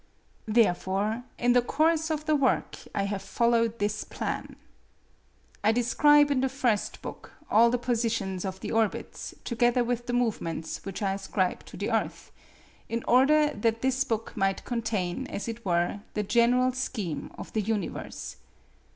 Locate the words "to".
11.65-11.77